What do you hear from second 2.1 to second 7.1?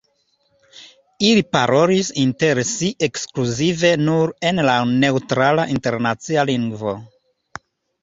inter si ekskluzive nur en la neŭtrala internacia lingvo.